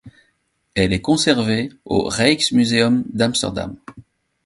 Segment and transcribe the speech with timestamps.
[0.73, 3.77] Elle est conservée au Rijksmuseum d'Amsterdam.